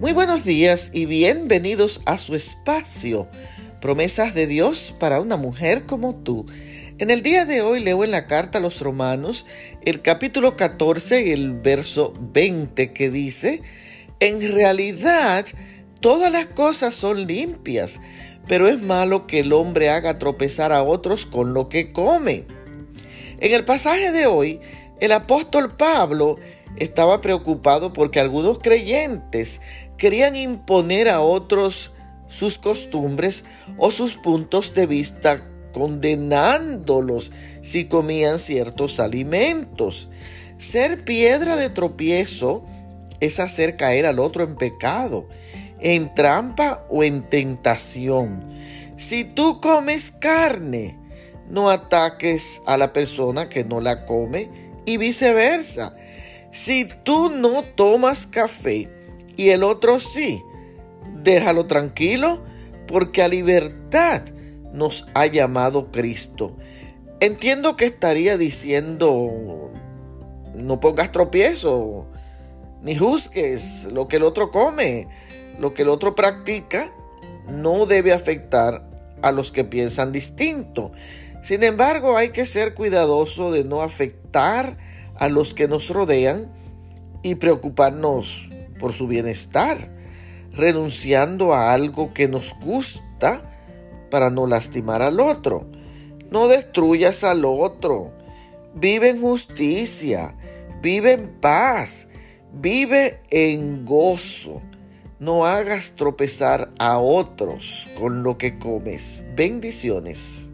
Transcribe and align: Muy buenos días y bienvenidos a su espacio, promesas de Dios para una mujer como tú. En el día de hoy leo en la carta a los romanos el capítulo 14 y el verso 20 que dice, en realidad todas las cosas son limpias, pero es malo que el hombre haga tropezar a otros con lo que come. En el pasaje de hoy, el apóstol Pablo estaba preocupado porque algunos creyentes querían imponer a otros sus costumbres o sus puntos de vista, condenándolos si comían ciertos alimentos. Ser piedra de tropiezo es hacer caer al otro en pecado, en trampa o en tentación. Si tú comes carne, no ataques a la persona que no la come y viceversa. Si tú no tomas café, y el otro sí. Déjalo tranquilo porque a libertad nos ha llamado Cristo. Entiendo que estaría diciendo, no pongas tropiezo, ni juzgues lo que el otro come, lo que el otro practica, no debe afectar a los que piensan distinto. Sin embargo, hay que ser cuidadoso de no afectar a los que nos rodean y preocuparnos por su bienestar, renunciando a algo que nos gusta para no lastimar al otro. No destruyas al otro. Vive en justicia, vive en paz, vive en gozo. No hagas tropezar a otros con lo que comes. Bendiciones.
Muy 0.00 0.12
buenos 0.12 0.44
días 0.44 0.92
y 0.94 1.06
bienvenidos 1.06 2.02
a 2.06 2.18
su 2.18 2.36
espacio, 2.36 3.26
promesas 3.80 4.32
de 4.32 4.46
Dios 4.46 4.94
para 4.96 5.20
una 5.20 5.36
mujer 5.36 5.86
como 5.86 6.14
tú. 6.14 6.46
En 6.98 7.10
el 7.10 7.24
día 7.24 7.44
de 7.44 7.62
hoy 7.62 7.80
leo 7.80 8.04
en 8.04 8.12
la 8.12 8.28
carta 8.28 8.58
a 8.58 8.60
los 8.60 8.80
romanos 8.80 9.44
el 9.84 10.00
capítulo 10.00 10.56
14 10.56 11.26
y 11.26 11.32
el 11.32 11.52
verso 11.52 12.14
20 12.32 12.92
que 12.92 13.10
dice, 13.10 13.60
en 14.20 14.40
realidad 14.54 15.44
todas 15.98 16.30
las 16.30 16.46
cosas 16.46 16.94
son 16.94 17.26
limpias, 17.26 18.00
pero 18.46 18.68
es 18.68 18.80
malo 18.80 19.26
que 19.26 19.40
el 19.40 19.52
hombre 19.52 19.90
haga 19.90 20.20
tropezar 20.20 20.70
a 20.70 20.84
otros 20.84 21.26
con 21.26 21.54
lo 21.54 21.68
que 21.68 21.90
come. 21.90 22.44
En 23.40 23.52
el 23.52 23.64
pasaje 23.64 24.12
de 24.12 24.26
hoy, 24.26 24.60
el 25.00 25.12
apóstol 25.12 25.76
Pablo 25.76 26.36
estaba 26.76 27.20
preocupado 27.20 27.92
porque 27.92 28.20
algunos 28.20 28.58
creyentes 28.58 29.60
querían 29.96 30.36
imponer 30.36 31.08
a 31.08 31.20
otros 31.20 31.92
sus 32.28 32.58
costumbres 32.58 33.44
o 33.78 33.90
sus 33.90 34.16
puntos 34.16 34.74
de 34.74 34.86
vista, 34.86 35.44
condenándolos 35.72 37.32
si 37.62 37.86
comían 37.86 38.38
ciertos 38.38 39.00
alimentos. 39.00 40.08
Ser 40.58 41.04
piedra 41.04 41.56
de 41.56 41.70
tropiezo 41.70 42.64
es 43.20 43.40
hacer 43.40 43.76
caer 43.76 44.06
al 44.06 44.18
otro 44.18 44.44
en 44.44 44.56
pecado, 44.56 45.28
en 45.80 46.14
trampa 46.14 46.84
o 46.88 47.02
en 47.02 47.22
tentación. 47.28 48.52
Si 48.96 49.24
tú 49.24 49.60
comes 49.60 50.10
carne, 50.10 50.98
no 51.48 51.70
ataques 51.70 52.62
a 52.66 52.76
la 52.76 52.92
persona 52.92 53.48
que 53.48 53.64
no 53.64 53.80
la 53.80 54.04
come 54.04 54.67
y 54.88 54.96
viceversa. 54.96 55.94
Si 56.50 56.88
tú 57.04 57.28
no 57.28 57.62
tomas 57.62 58.26
café, 58.26 58.88
y 59.36 59.50
el 59.50 59.62
otro 59.62 60.00
sí. 60.00 60.42
Déjalo 61.22 61.66
tranquilo 61.66 62.42
porque 62.86 63.22
a 63.22 63.28
libertad 63.28 64.22
nos 64.72 65.06
ha 65.14 65.26
llamado 65.26 65.90
Cristo. 65.90 66.56
Entiendo 67.20 67.76
que 67.76 67.84
estaría 67.84 68.38
diciendo, 68.38 69.70
no 70.54 70.80
pongas 70.80 71.12
tropiezo, 71.12 72.06
ni 72.82 72.96
juzgues 72.96 73.88
lo 73.92 74.08
que 74.08 74.16
el 74.16 74.24
otro 74.24 74.50
come, 74.50 75.06
lo 75.60 75.74
que 75.74 75.82
el 75.82 75.90
otro 75.90 76.14
practica, 76.14 76.90
no 77.46 77.84
debe 77.84 78.12
afectar 78.14 78.88
a 79.20 79.32
los 79.32 79.52
que 79.52 79.64
piensan 79.64 80.12
distinto. 80.12 80.92
Sin 81.42 81.62
embargo, 81.62 82.16
hay 82.16 82.30
que 82.30 82.46
ser 82.46 82.74
cuidadoso 82.74 83.50
de 83.52 83.64
no 83.64 83.82
afectar 83.82 84.76
a 85.16 85.28
los 85.28 85.54
que 85.54 85.68
nos 85.68 85.90
rodean 85.90 86.52
y 87.22 87.36
preocuparnos 87.36 88.50
por 88.78 88.92
su 88.92 89.06
bienestar, 89.06 89.90
renunciando 90.52 91.54
a 91.54 91.72
algo 91.72 92.12
que 92.14 92.28
nos 92.28 92.54
gusta 92.60 93.42
para 94.10 94.30
no 94.30 94.46
lastimar 94.46 95.02
al 95.02 95.20
otro. 95.20 95.66
No 96.30 96.48
destruyas 96.48 97.24
al 97.24 97.44
otro. 97.44 98.12
Vive 98.74 99.10
en 99.10 99.20
justicia, 99.20 100.36
vive 100.82 101.12
en 101.12 101.40
paz, 101.40 102.08
vive 102.52 103.20
en 103.30 103.84
gozo. 103.84 104.62
No 105.18 105.46
hagas 105.46 105.96
tropezar 105.96 106.70
a 106.78 106.98
otros 106.98 107.88
con 107.98 108.22
lo 108.22 108.38
que 108.38 108.58
comes. 108.58 109.24
Bendiciones. 109.34 110.47